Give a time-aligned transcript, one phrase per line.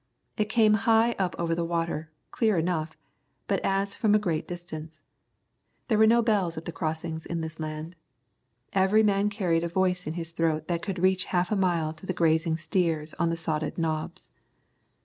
[0.35, 2.97] It came high up over the water, clear enough,
[3.47, 5.03] but as from a great distance.
[5.89, 7.95] There were no bells at the crossings in this land.
[8.73, 12.07] Every man carried a voice in his throat that could reach half a mile to
[12.07, 14.31] the grazing steers on the sodded knobs.